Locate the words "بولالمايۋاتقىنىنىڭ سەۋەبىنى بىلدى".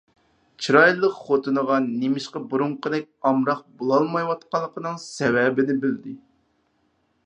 3.83-6.21